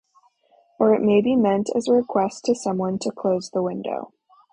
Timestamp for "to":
2.45-2.55, 3.03-3.11